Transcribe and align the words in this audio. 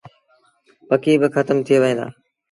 پکي 0.87 1.13
با 1.21 1.27
کتم 1.35 1.57
ٿئي 1.65 1.75
وهيݩ 1.81 1.97
دآ۔ 1.97 2.05